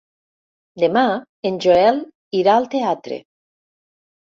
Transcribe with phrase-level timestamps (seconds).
[0.83, 1.03] Demà
[1.51, 2.01] en Joel
[2.41, 3.21] irà al teatre.